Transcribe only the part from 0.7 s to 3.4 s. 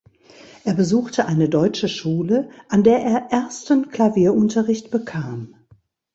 besuchte eine deutsche Schule, an der er